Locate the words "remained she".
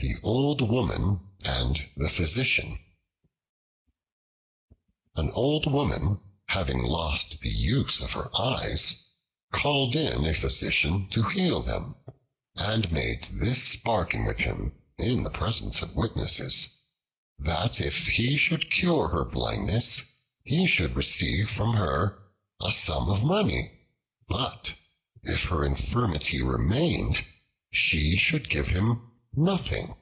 26.42-28.16